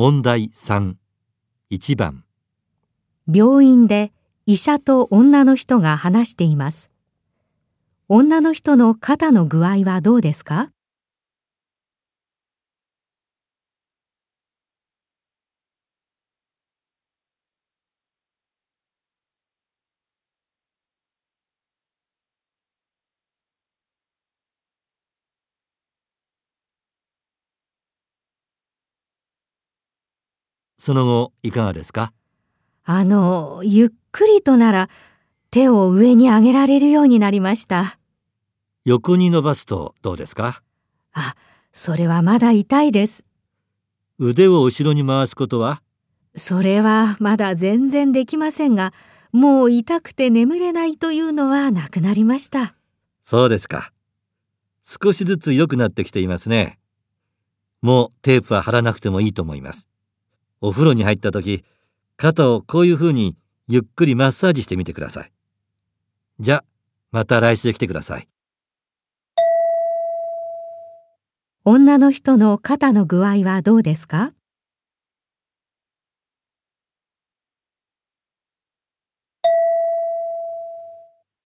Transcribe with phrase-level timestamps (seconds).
[0.00, 0.94] 問題3、
[1.70, 2.24] 1番、
[3.30, 4.14] 病院で
[4.46, 6.90] 医者と女の人が話しています。
[8.08, 10.70] 女の人の肩の具合はどうですか？
[30.80, 32.14] その後いかがですか？
[32.84, 34.88] あの、ゆっくりとなら
[35.50, 37.98] 手を上に上げられるようになりました。
[38.86, 40.62] 横に伸ばすとどうですか？
[41.12, 41.34] あ、
[41.74, 43.26] それはまだ痛いです。
[44.18, 45.82] 腕を後ろに回すことは？
[46.34, 48.94] それはまだ全然できませんが、
[49.32, 52.74] もう痛くて眠れないというのはなくなりました。
[53.22, 53.92] そうですか。
[54.82, 56.78] 少しずつ良くなってきていますね。
[57.82, 59.86] もうテープは貼らなくてもいいと思います。
[60.60, 61.64] お風呂に入った時、
[62.16, 65.32] 肩をこういうふうにゆっくりマッサージしてみてください。
[66.38, 66.64] じゃ、
[67.12, 68.28] また来週来てください。
[71.64, 74.32] 女の人の肩の具合はどうですか？